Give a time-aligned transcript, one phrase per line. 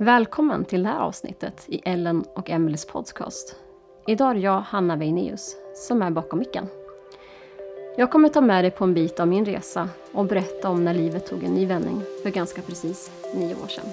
[0.00, 3.56] Välkommen till det här avsnittet i Ellen och Emelies podcast.
[4.06, 6.66] Idag är det jag, Hanna Weineus, som är bakom micken.
[7.96, 10.94] Jag kommer ta med dig på en bit av min resa och berätta om när
[10.94, 13.86] livet tog en ny vändning för ganska precis nio år sedan.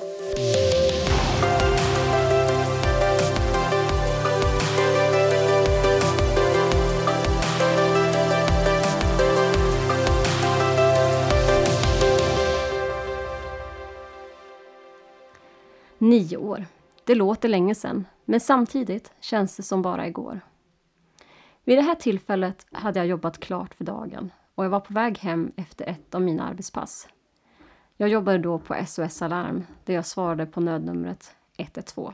[16.05, 16.65] Nio år.
[17.03, 20.41] Det låter länge sedan, men samtidigt känns det som bara igår.
[21.63, 25.17] Vid det här tillfället hade jag jobbat klart för dagen och jag var på väg
[25.17, 27.07] hem efter ett av mina arbetspass.
[27.97, 32.13] Jag jobbade då på SOS Alarm där jag svarade på nödnumret 112.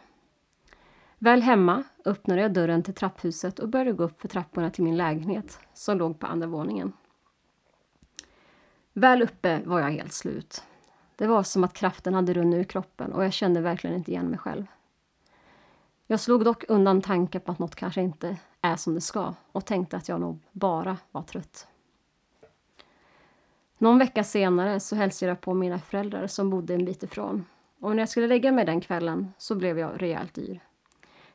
[1.18, 4.98] Väl hemma öppnade jag dörren till trapphuset och började gå upp för trapporna till min
[4.98, 6.94] lägenhet som låg på andra våningen.
[8.94, 10.64] Väl uppe var jag helt slut.
[11.22, 14.28] Det var som att kraften hade runnit ur kroppen och jag kände verkligen inte igen
[14.28, 14.66] mig själv.
[16.08, 19.66] Jag slog dock undan tanken på att något kanske inte är som det ska och
[19.66, 21.68] tänkte att jag nog bara var trött.
[23.78, 27.46] Någon vecka senare så hälsade jag på mina föräldrar som bodde en bit ifrån.
[27.80, 30.60] Och när jag skulle lägga mig den kvällen så blev jag rejält yr.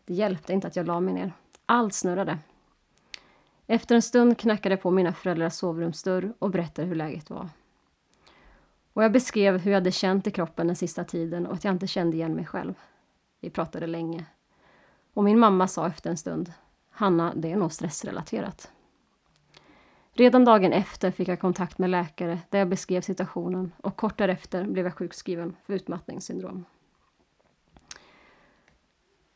[0.04, 1.32] Det hjälpte inte att jag la mig ner.
[1.66, 2.38] Allt snurrade.
[3.66, 7.48] Efter en stund knackade jag på mina föräldrars sovrumsdörr och berättade hur läget var.
[8.96, 11.74] Och jag beskrev hur jag hade känt i kroppen den sista tiden och att jag
[11.74, 12.74] inte kände igen mig själv.
[13.40, 14.24] Vi pratade länge.
[15.14, 16.52] Och min mamma sa efter en stund,
[16.90, 18.70] Hanna, det är nog stressrelaterat.
[20.12, 24.64] Redan dagen efter fick jag kontakt med läkare där jag beskrev situationen och kort därefter
[24.64, 26.64] blev jag sjukskriven för utmattningssyndrom.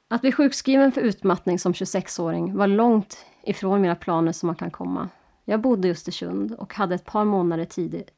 [0.08, 4.70] Att bli sjukskriven för utmattning som 26-åring var långt ifrån mina planer som man kan
[4.70, 5.08] komma.
[5.45, 7.64] Jag bodde i Östersund och hade ett par månader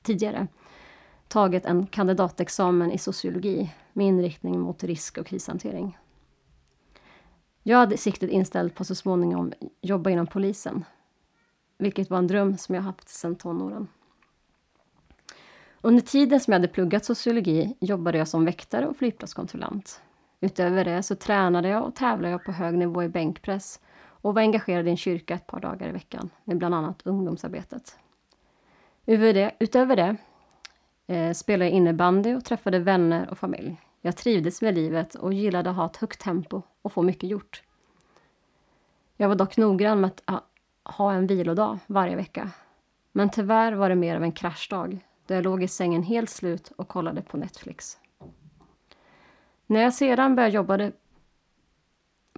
[0.02, 0.48] tidigare
[1.32, 5.98] tagit en kandidatexamen i sociologi med inriktning mot risk och krishantering.
[7.62, 10.84] Jag hade siktet inställt på så småningom jobba inom polisen,
[11.78, 13.88] vilket var en dröm som jag haft sedan tonåren.
[15.80, 20.00] Under tiden som jag hade pluggat sociologi jobbade jag som väktare och flygplatskontrollant.
[20.40, 24.42] Utöver det så tränade jag och tävlade jag på hög nivå i bänkpress och var
[24.42, 27.96] engagerad i en kyrka ett par dagar i veckan med bland annat ungdomsarbetet.
[29.06, 30.16] Utöver det, utöver det
[31.12, 33.80] eh, spelade jag innebandy och träffade vänner och familj.
[34.00, 37.62] Jag trivdes med livet och gillade att ha ett högt tempo och få mycket gjort.
[39.16, 40.40] Jag var dock noggrann med att ah,
[40.84, 42.50] ha en vilodag varje vecka.
[43.12, 46.72] Men tyvärr var det mer av en kraschdag då jag låg i sängen helt slut
[46.76, 47.98] och kollade på Netflix.
[49.66, 50.90] När jag sedan började jobba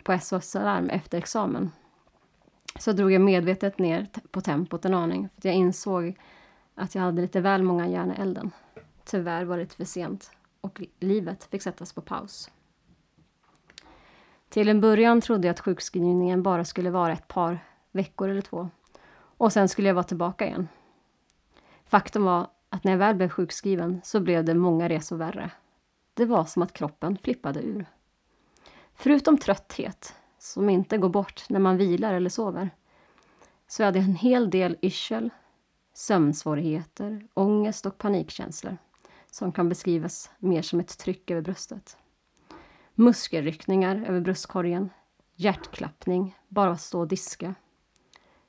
[0.03, 1.71] på SOS Alarm efter examen
[2.79, 6.19] så drog jag medvetet ner på tempot en aning för jag insåg
[6.75, 8.51] att jag hade lite väl många järn i elden.
[9.05, 10.31] Tyvärr var det för sent
[10.61, 12.51] och livet fick sättas på paus.
[14.49, 17.59] Till en början trodde jag att sjukskrivningen bara skulle vara ett par
[17.93, 18.69] veckor eller två.
[19.37, 20.69] Och sen skulle jag vara tillbaka igen.
[21.87, 25.51] Faktum var att när jag väl blev sjukskriven så blev det många resor värre.
[26.15, 27.87] Det var som att kroppen flippade ur.
[28.95, 32.71] Förutom trötthet, som inte går bort när man vilar eller sover,
[33.67, 35.31] så hade jag en hel del yrsel,
[35.95, 38.79] sömnsvårigheter, ångest och panikkänslor
[39.31, 41.97] som kan beskrivas mer som ett tryck över bröstet.
[42.95, 44.91] Muskelryckningar över bröstkorgen,
[45.35, 47.55] hjärtklappning, bara att stå och diska.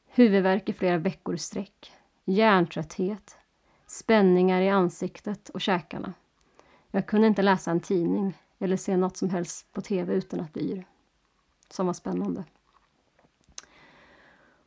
[0.07, 1.91] Huvudvärk i flera veckor i sträck,
[2.25, 3.37] hjärntrötthet,
[3.87, 6.13] spänningar i ansiktet och käkarna.
[6.91, 10.53] Jag kunde inte läsa en tidning eller se något som helst på tv utan att
[10.53, 10.87] bli yr.
[11.69, 12.43] Som var spännande.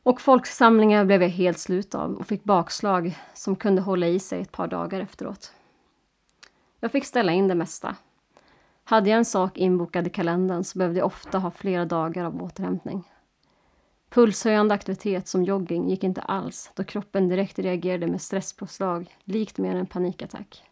[0.03, 4.41] Och folksamlingar blev jag helt slut av och fick bakslag som kunde hålla i sig
[4.41, 5.53] ett par dagar efteråt.
[6.79, 7.95] Jag fick ställa in det mesta.
[8.83, 12.43] Hade jag en sak inbokad i kalendern så behövde jag ofta ha flera dagar av
[12.43, 13.03] återhämtning.
[14.09, 19.75] Pulshöjande aktivitet som jogging gick inte alls då kroppen direkt reagerade med stresspåslag, likt mer
[19.75, 20.63] en panikattack.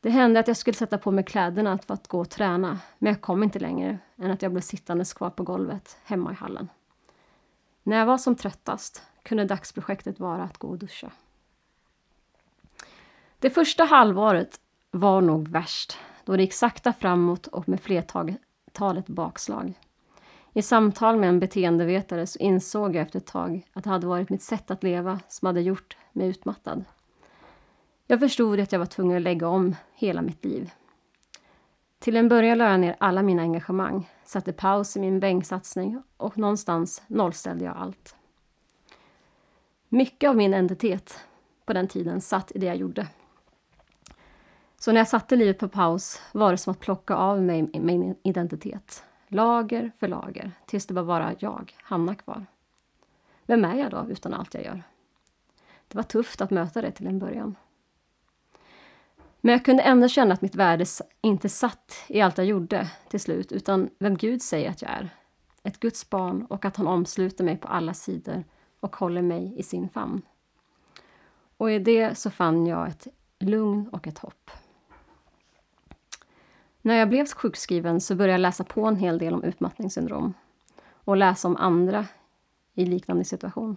[0.00, 3.12] Det hände att jag skulle sätta på mig kläderna för att gå och träna, men
[3.12, 6.68] jag kom inte längre än att jag blev sittandes kvar på golvet hemma i hallen.
[7.90, 11.10] När jag var som tröttast kunde dagsprojektet vara att gå och duscha.
[13.38, 14.60] Det första halvåret
[14.90, 19.74] var nog värst, då det gick sakta framåt och med flertalet bakslag.
[20.52, 24.30] I samtal med en beteendevetare så insåg jag efter ett tag att det hade varit
[24.30, 26.84] mitt sätt att leva som hade gjort mig utmattad.
[28.06, 30.70] Jag förstod att jag var tvungen att lägga om hela mitt liv.
[32.00, 36.38] Till en början lade jag ner alla mina engagemang, satte paus i min bänksatsning och
[36.38, 38.16] någonstans nollställde jag allt.
[39.88, 41.18] Mycket av min identitet
[41.64, 43.08] på den tiden satt i det jag gjorde.
[44.78, 48.16] Så när jag satte livet på paus var det som att plocka av mig min
[48.22, 49.04] identitet.
[49.28, 52.46] Lager för lager, tills det bara var jag, Hanna, kvar.
[53.46, 54.82] Vem är jag då utan allt jag gör?
[55.88, 57.56] Det var tufft att möta det till en början.
[59.40, 60.84] Men jag kunde ändå känna att mitt värde
[61.20, 65.08] inte satt i allt jag gjorde till slut, utan vem Gud säger att jag är.
[65.62, 68.44] Ett Guds barn och att han omsluter mig på alla sidor
[68.80, 70.22] och håller mig i sin famn.
[71.56, 73.06] Och i det så fann jag ett
[73.38, 74.50] lugn och ett hopp.
[76.82, 80.34] När jag blev sjukskriven så började jag läsa på en hel del om utmattningssyndrom
[81.04, 82.06] och läsa om andra
[82.74, 83.76] i liknande situation.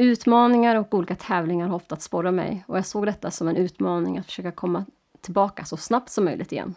[0.00, 4.18] Utmaningar och olika tävlingar har ofta sporrat mig och jag såg detta som en utmaning
[4.18, 4.84] att försöka komma
[5.20, 6.74] tillbaka så snabbt som möjligt igen.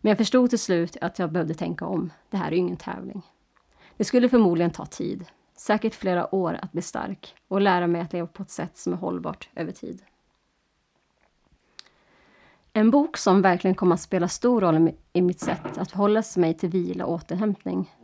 [0.00, 2.12] Men jag förstod till slut att jag behövde tänka om.
[2.30, 3.22] Det här är ju ingen tävling.
[3.96, 5.24] Det skulle förmodligen ta tid,
[5.56, 8.92] säkert flera år att bli stark och lära mig att leva på ett sätt som
[8.92, 10.02] är hållbart över tid.
[12.72, 16.54] En bok som verkligen kom att spela stor roll i mitt sätt att förhålla mig
[16.54, 17.94] till vila och återhämtning,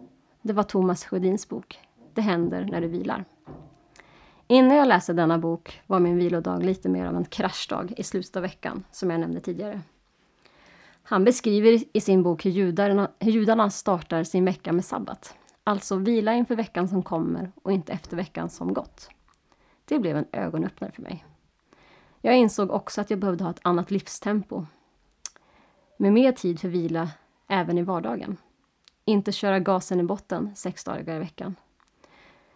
[0.42, 1.78] det var Thomas Sjödins bok
[2.14, 3.24] Det händer när du vilar.
[4.50, 8.36] Innan jag läste denna bok var min vilodag lite mer av en kraschdag i slutet
[8.36, 9.80] av veckan, som jag nämnde tidigare.
[11.02, 15.34] Han beskriver i sin bok hur judarna, hur judarna startar sin vecka med sabbat.
[15.64, 19.08] Alltså vila inför veckan som kommer och inte efter veckan som gått.
[19.84, 21.24] Det blev en ögonöppnare för mig.
[22.20, 24.66] Jag insåg också att jag behövde ha ett annat livstempo.
[25.96, 27.10] Med mer tid för vila
[27.48, 28.36] även i vardagen.
[29.04, 31.56] Inte köra gasen i botten sex dagar i veckan.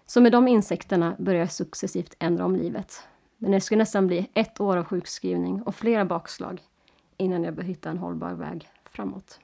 [0.06, 3.08] Så med de insikterna började jag successivt ändra om livet.
[3.38, 6.62] Men det skulle nästan bli ett år av sjukskrivning och flera bakslag
[7.16, 9.40] innan jag började hitta en hållbar väg framåt.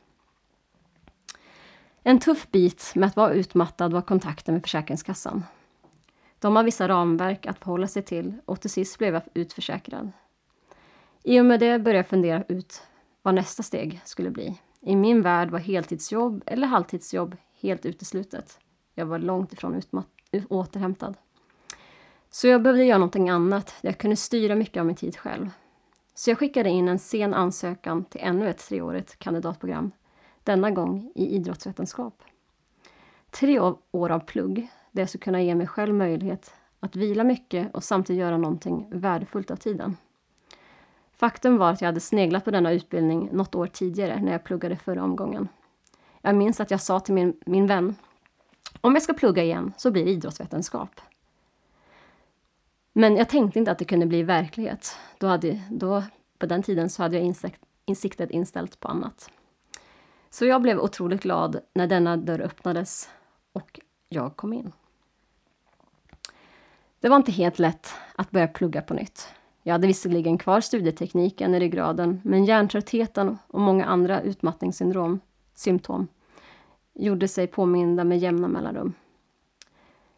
[2.02, 5.44] En tuff bit med att vara utmattad var kontakten med Försäkringskassan.
[6.38, 10.12] De har vissa ramverk att förhålla sig till och till sist blev jag utförsäkrad.
[11.22, 12.82] I och med det började jag fundera ut
[13.22, 14.60] vad nästa steg skulle bli.
[14.80, 18.58] I min värld var heltidsjobb eller halvtidsjobb helt uteslutet.
[18.94, 19.74] Jag var långt ifrån
[20.48, 21.16] återhämtad.
[22.30, 25.50] Så jag behövde göra någonting annat där jag kunde styra mycket av min tid själv.
[26.14, 29.90] Så jag skickade in en sen ansökan till ännu ett treårigt kandidatprogram.
[30.44, 32.22] Denna gång i idrottsvetenskap.
[33.30, 33.60] Tre
[33.90, 37.84] år av plugg där jag skulle kunna ge mig själv möjlighet att vila mycket och
[37.84, 39.96] samtidigt göra någonting värdefullt av tiden.
[41.12, 44.76] Faktum var att jag hade sneglat på denna utbildning något år tidigare när jag pluggade
[44.76, 45.48] förra omgången.
[46.20, 47.94] Jag minns att jag sa till min, min vän
[48.80, 51.00] om jag ska plugga igen så blir det idrottsvetenskap.
[52.92, 54.96] Men jag tänkte inte att det kunde bli verklighet.
[55.18, 56.02] Då hade, då,
[56.38, 59.30] på den tiden så hade jag insikt, insiktet inställt på annat.
[60.30, 63.10] Så jag blev otroligt glad när denna dörr öppnades
[63.52, 64.72] och jag kom in.
[67.00, 69.28] Det var inte helt lätt att börja plugga på nytt.
[69.62, 75.20] Jag hade visserligen kvar studietekniken i ryggraden, men hjärntröttheten och många andra utmattningssyndrom,
[75.54, 76.08] symptom,
[76.94, 78.94] gjorde sig påminda med jämna mellanrum.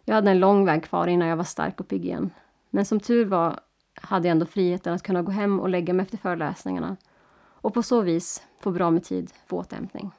[0.05, 2.31] Jag hade en lång väg kvar innan jag var stark och pigg igen.
[2.71, 3.61] Men som tur var
[3.95, 6.97] hade jag ändå friheten att kunna gå hem och lägga mig efter föreläsningarna
[7.37, 10.11] och på så vis få bra med tid för återhämtning.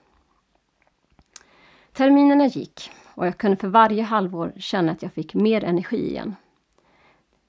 [1.91, 6.35] Terminerna gick och jag kunde för varje halvår känna att jag fick mer energi igen.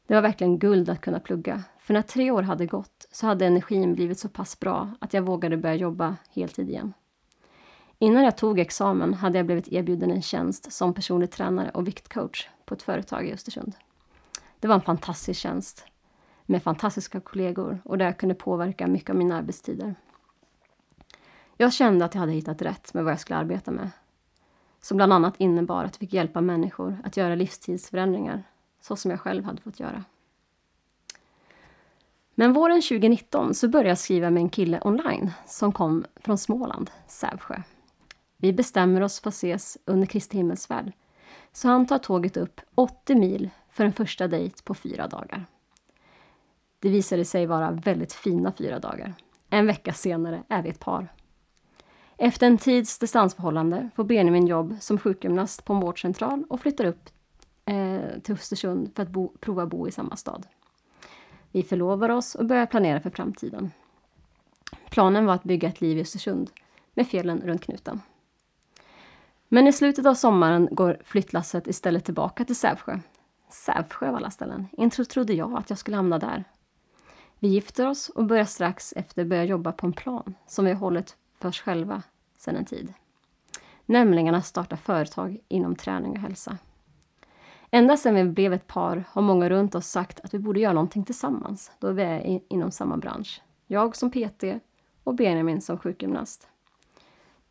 [0.06, 3.47] Det var verkligen guld att kunna plugga, för när tre år hade gått så hade
[3.47, 6.93] energin blivit så pass bra att jag vågade börja jobba heltid igen.
[7.98, 12.48] Innan jag tog examen hade jag blivit erbjuden en tjänst som personlig tränare och viktcoach
[12.65, 13.72] på ett företag i Östersund.
[14.60, 15.86] Det var en fantastisk tjänst
[16.46, 19.94] med fantastiska kollegor och där jag kunde påverka mycket av mina arbetstider.
[21.56, 23.91] Jag kände att jag hade hittat rätt med vad jag skulle arbeta med.
[24.81, 28.43] Som bland annat innebar att jag fick hjälpa människor att göra livstidsförändringar
[28.81, 30.05] så som jag själv hade fått göra.
[32.34, 36.91] Men våren 2019 så började jag skriva med en kille online som kom från Småland,
[37.06, 37.63] Sävsjö.
[38.36, 40.93] Vi bestämmer oss för att ses under Kristi himmelsfärd.
[41.53, 45.46] Så han tar tåget upp 80 mil för en första dejt på fyra dagar.
[46.79, 49.14] Det visade sig vara väldigt fina fyra dagar.
[49.50, 51.08] En vecka senare är vi ett par.
[52.17, 57.10] Efter en tids distansförhållande får Benjamin jobb som sjukgymnast på en vårdcentral och flyttar upp
[57.64, 60.46] eh, till Östersund för att bo, prova bo i samma stad.
[61.50, 63.70] Vi förlovar oss och börjar planera för framtiden.
[64.91, 66.50] Planen var att bygga ett liv i Östersund
[66.94, 68.00] med fjällen runt knuten.
[69.48, 72.98] Men i slutet av sommaren går flyttlasset istället tillbaka till Sävsjö.
[73.48, 74.67] Sävsjö av alla ställen.
[74.72, 76.44] Inte trodde jag att jag skulle hamna där.
[77.39, 80.79] Vi gifter oss och börjar strax efter börja jobba på en plan som vi har
[80.79, 82.03] hållit för oss själva
[82.39, 82.93] sedan en tid.
[83.86, 86.58] Nämligen att starta företag inom träning och hälsa.
[87.70, 90.72] Ända sedan vi blev ett par har många runt oss sagt att vi borde göra
[90.72, 93.43] någonting tillsammans då vi är inom samma bransch.
[93.67, 94.44] Jag som PT
[95.05, 96.48] och Benjamin som sjukgymnast.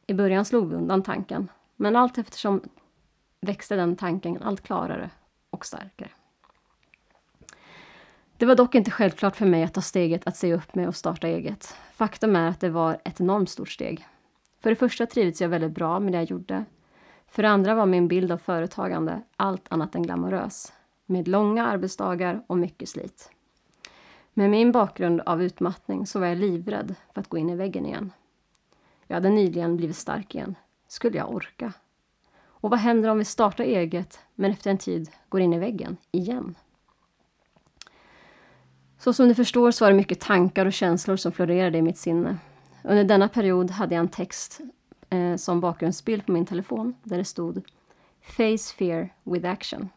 [0.07, 2.61] I början slog vi undan tanken, men allt eftersom
[3.41, 5.09] växte den tanken allt klarare
[5.49, 6.09] och starkare.
[8.37, 10.95] Det var dock inte självklart för mig att ta steget att se upp med och
[10.95, 11.75] starta eget.
[11.93, 14.07] Faktum är att det var ett enormt stort steg.
[14.59, 16.65] För det första trivdes jag väldigt bra med det jag gjorde.
[17.27, 20.73] För det andra var min bild av företagande allt annat än glamorös.
[21.05, 23.31] Med långa arbetsdagar och mycket slit.
[24.33, 27.85] Med min bakgrund av utmattning så var jag livrädd för att gå in i väggen
[27.85, 28.11] igen.
[29.07, 30.55] Jag hade nyligen blivit stark igen.
[30.93, 31.73] Skulle jag orka?
[32.45, 35.97] Och vad händer om vi startar eget men efter en tid går in i väggen
[36.11, 36.55] igen?
[38.97, 41.97] Så som ni förstår så var det mycket tankar och känslor som florerade i mitt
[41.97, 42.37] sinne.
[42.83, 44.59] Under denna period hade jag en text
[45.09, 47.61] eh, som bakgrundsbild på min telefon där det stod
[48.21, 49.89] Face fear with action.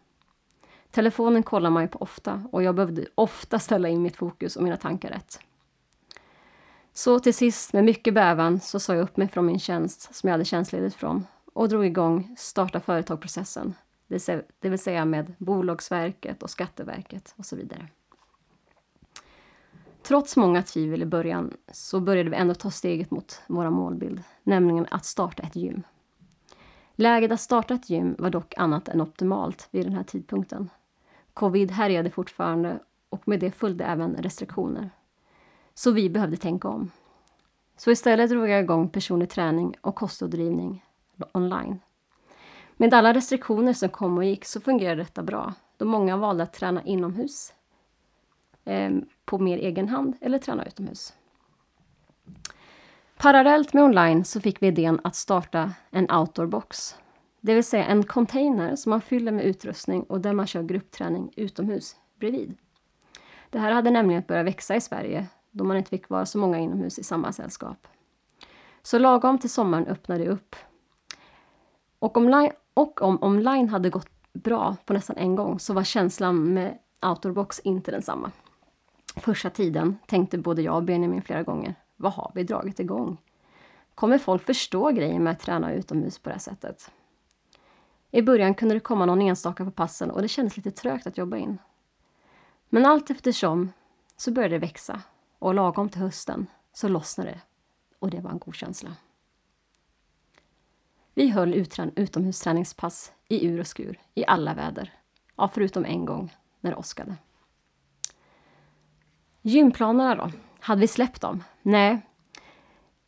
[0.91, 4.63] Telefonen kollar man ju på ofta och jag behövde ofta ställa in mitt fokus och
[4.63, 5.41] mina tankar rätt.
[6.97, 10.29] Så till sist, med mycket bävan, så sa jag upp mig från min tjänst som
[10.29, 13.75] jag hade tjänstledigt från och drog igång starta företag-processen,
[14.61, 17.89] det vill säga med Bolagsverket och Skatteverket och så vidare.
[20.03, 24.87] Trots många tvivel i början så började vi ändå ta steget mot vår målbild, nämligen
[24.91, 25.83] att starta ett gym.
[26.95, 30.71] Läget att starta ett gym var dock annat än optimalt vid den här tidpunkten.
[31.35, 34.91] Covid härjade fortfarande och med det följde även restriktioner.
[35.79, 36.91] Så vi behövde tänka om.
[37.77, 40.85] Så istället drog jag igång personlig träning och kostrådgivning
[41.33, 41.81] online.
[42.77, 46.53] Med alla restriktioner som kom och gick så fungerade detta bra, då många valde att
[46.53, 47.53] träna inomhus
[48.65, 48.91] eh,
[49.25, 51.15] på mer egen hand eller träna utomhus.
[53.17, 56.97] Parallellt med online så fick vi idén att starta en outdoorbox.
[57.41, 61.33] Det vill säga en container som man fyller med utrustning och där man kör gruppträning
[61.37, 62.57] utomhus bredvid.
[63.51, 66.59] Det här hade nämligen börjat växa i Sverige då man inte fick vara så många
[66.59, 67.89] inomhus i samma sällskap.
[68.83, 70.57] Så lagom till sommaren öppnade det upp.
[71.99, 76.55] Och, online, och om online hade gått bra på nästan en gång så var känslan
[76.55, 78.31] med outdoorbox inte densamma.
[79.17, 83.17] Första tiden tänkte både jag och Benjamin flera gånger, vad har vi dragit igång?
[83.95, 86.91] Kommer folk förstå grejen med att träna utomhus på det här sättet?
[88.11, 91.19] I början kunde det komma någon enstaka på passen och det kändes lite trögt att
[91.19, 91.59] jobba in.
[92.69, 93.73] Men allt eftersom
[94.17, 95.03] så började det växa
[95.47, 97.41] och lagom till hösten så lossnade det
[97.99, 98.97] och det var en god känsla.
[101.15, 101.55] Vi höll
[101.97, 104.93] utomhusträningspass i ur och skur i alla väder.
[105.37, 107.17] Ja, förutom en gång när det åskade.
[109.43, 110.31] Gymplanerna då?
[110.61, 111.45] Hade vi släppt dem?
[111.63, 112.07] Nej.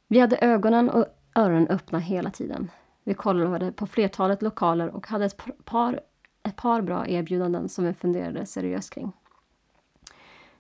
[0.09, 2.71] Vi hade ögonen och öronen öppna hela tiden.
[3.05, 6.01] Vi kollade på flertalet lokaler och hade ett par,
[6.43, 9.13] ett par bra erbjudanden som vi funderade seriöst kring.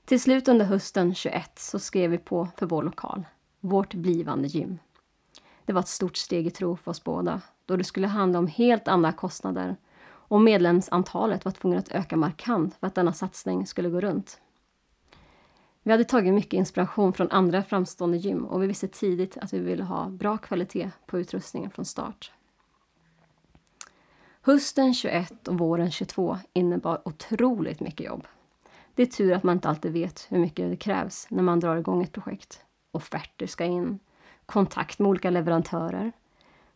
[0.08, 3.26] Till slut under hösten 21 så skrev vi på för vår lokal,
[3.60, 4.78] vårt blivande gym.
[5.64, 8.46] Det var ett stort steg i tro för oss båda, då det skulle handla om
[8.46, 13.88] helt andra kostnader och medlemsantalet var tvunget att öka markant för att denna satsning skulle
[13.88, 14.40] gå runt.
[15.82, 19.58] Vi hade tagit mycket inspiration från andra framstående gym och vi visste tidigt att vi
[19.58, 22.32] ville ha bra kvalitet på utrustningen från start.
[24.40, 28.26] Hösten 21 och våren 22 innebar otroligt mycket jobb.
[28.98, 31.76] Det är tur att man inte alltid vet hur mycket det krävs när man drar
[31.76, 32.60] igång ett projekt.
[32.90, 33.98] Offerter ska in,
[34.46, 36.12] kontakt med olika leverantörer,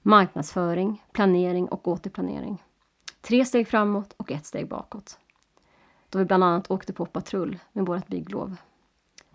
[0.02, 2.62] marknadsföring, planering och återplanering.
[3.21, 5.19] Tre steg framåt och ett steg bakåt.
[6.09, 8.57] Då vi bland annat åkte på patrull med vårt bygglov.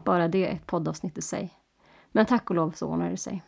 [0.03, 1.53] Bara det är ett poddavsnitt i sig.
[2.11, 3.43] Men tack och lov så ordnade det sig.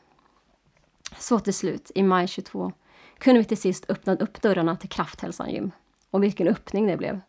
[1.18, 2.72] Så till slut, i maj 22,
[3.18, 5.72] kunde vi till sist öppna upp dörrarna till Krafthälsan gym.
[6.10, 7.22] Och vilken öppning det blev!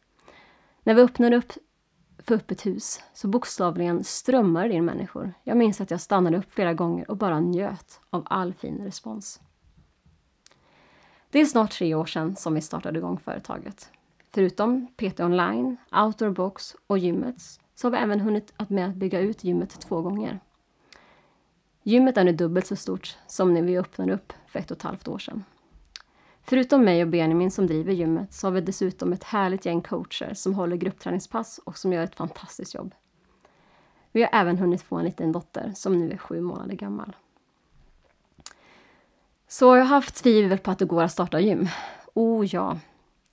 [0.82, 1.52] När vi öppnade upp
[2.24, 5.34] för öppet hus så bokstavligen strömmade det in människor.
[5.44, 9.40] Jag minns att jag stannade upp flera gånger och bara njöt av all fin respons.
[11.30, 13.90] Det är snart tre år sedan som vi startade igång företaget.
[14.30, 17.36] Förutom PT Online, Outdoorbox och gymmet
[17.74, 20.40] så har vi även hunnit att med att bygga ut gymmet två gånger.
[21.82, 24.82] Gymmet är nu dubbelt så stort som när vi öppnade upp för ett och ett
[24.82, 25.44] halvt år sedan.
[26.50, 30.34] Förutom mig och Benjamin som driver gymmet så har vi dessutom ett härligt gäng coacher
[30.34, 32.94] som håller gruppträningspass och som gör ett fantastiskt jobb.
[34.12, 37.16] Vi har även hunnit få en liten dotter som nu är sju månader gammal.
[39.48, 41.68] Så jag har haft tvivel på att det går att starta gym.
[42.14, 42.78] Oh ja.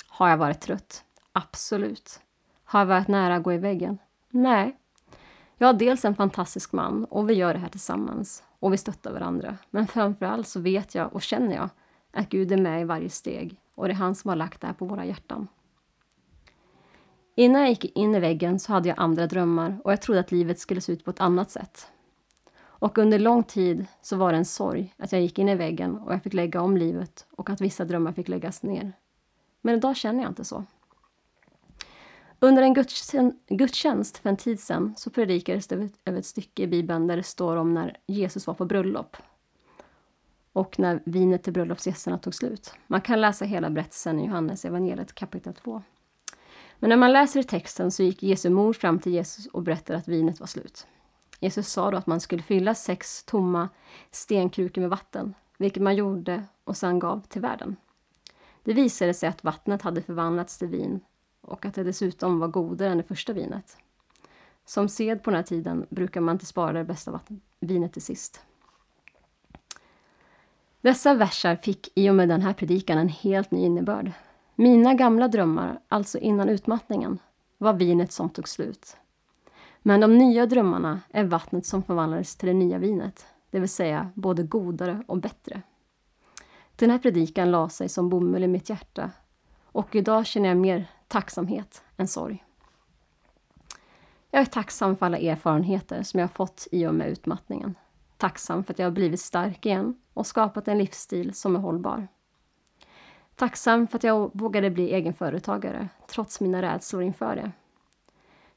[0.07, 1.03] Har jag varit trött?
[1.31, 2.19] Absolut.
[2.63, 3.97] Har jag varit nära att gå i väggen?
[4.29, 4.77] Nej.
[5.57, 9.13] Jag har dels en fantastisk man och vi gör det här tillsammans och vi stöttar
[9.13, 9.57] varandra.
[9.69, 11.69] Men framförallt så vet jag och känner jag
[12.17, 14.67] att Gud är med i varje steg och det är han som har lagt det
[14.67, 15.47] här på våra hjärtan.
[17.35, 20.31] Innan jag gick in i väggen så hade jag andra drömmar och jag trodde att
[20.31, 21.87] livet skulle se ut på ett annat sätt.
[22.59, 25.97] Och under lång tid så var det en sorg att jag gick in i väggen
[25.97, 28.93] och jag fick lägga om livet och att vissa drömmar fick läggas ner.
[29.61, 30.63] Men idag känner jag inte så.
[32.39, 32.73] Under en
[33.57, 37.23] gudstjänst för en tid sedan så predikades det över ett stycke i Bibeln där det
[37.23, 39.17] står om när Jesus var på bröllop
[40.57, 42.73] och när vinet till bröllopsgästerna tog slut.
[42.87, 45.81] Man kan läsa hela berättelsen i Johannes evangeliet kapitel 2.
[46.79, 49.99] Men när man läser i texten så gick Jesu mor fram till Jesus och berättade
[49.99, 50.87] att vinet var slut.
[51.39, 53.69] Jesus sa då att man skulle fylla sex tomma
[54.11, 57.75] stenkrukor med vatten, vilket man gjorde och sedan gav till världen.
[58.63, 60.99] Det visade sig att vattnet hade förvandlats till vin
[61.41, 63.77] och att det dessutom var godare än det första vinet.
[64.65, 68.01] Som sed på den här tiden brukar man inte spara det bästa vatten, vinet till
[68.01, 68.41] sist.
[70.81, 74.11] Dessa versar fick i och med den här predikan en helt ny innebörd.
[74.55, 77.19] Mina gamla drömmar, alltså innan utmattningen,
[77.57, 78.97] var vinet som tog slut.
[79.81, 84.11] Men de nya drömmarna är vattnet som förvandlades till det nya vinet, det vill säga
[84.13, 85.61] både godare och bättre.
[86.75, 89.11] Den här predikan la sig som bomull i mitt hjärta
[89.63, 92.43] och idag känner jag mer tacksamhet än sorg.
[94.31, 97.75] Jag är tacksam för alla erfarenheter som jag fått i och med utmattningen.
[98.17, 102.07] Tacksam för att jag har blivit stark igen och skapat en livsstil som är hållbar.
[103.35, 107.51] Tacksam för att jag vågade bli egenföretagare trots mina rädslor inför det.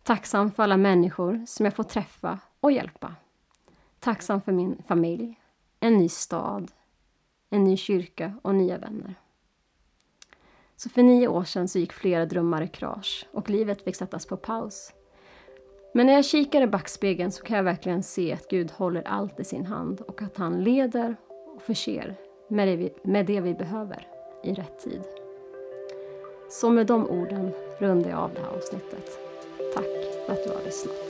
[0.03, 3.15] Tacksam för alla människor som jag får träffa och hjälpa.
[3.99, 5.41] Tacksam för min familj,
[5.81, 6.73] en ny stad,
[7.51, 9.15] en ny kyrka och nya vänner.
[10.77, 14.27] Så för nio år sedan så gick flera drömmar i krasch och livet fick sättas
[14.27, 14.93] på paus.
[15.93, 19.41] Men när jag kikar i backspegeln så kan jag verkligen se att Gud håller allt
[19.41, 21.17] i sin hand och att han leder
[21.55, 22.15] och förser
[22.49, 24.07] med det vi, med det vi behöver
[24.45, 25.03] i rätt tid.
[26.51, 29.19] Så med de orden rundar jag av det här avsnittet.
[29.75, 29.85] Tack
[30.27, 31.10] för att du har lyssnat.